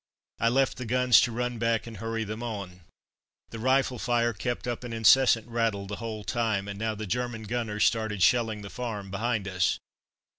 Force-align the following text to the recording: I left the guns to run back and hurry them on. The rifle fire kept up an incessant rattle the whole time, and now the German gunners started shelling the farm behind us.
I 0.39 0.49
left 0.49 0.77
the 0.77 0.85
guns 0.85 1.21
to 1.21 1.31
run 1.31 1.59
back 1.59 1.85
and 1.85 1.97
hurry 1.97 2.23
them 2.23 2.41
on. 2.41 2.81
The 3.51 3.59
rifle 3.59 3.99
fire 3.99 4.33
kept 4.33 4.67
up 4.67 4.83
an 4.83 4.93
incessant 4.93 5.47
rattle 5.47 5.85
the 5.85 5.97
whole 5.97 6.23
time, 6.23 6.67
and 6.67 6.79
now 6.79 6.95
the 6.95 7.05
German 7.05 7.43
gunners 7.43 7.85
started 7.85 8.23
shelling 8.23 8.63
the 8.63 8.71
farm 8.71 9.11
behind 9.11 9.47
us. 9.47 9.77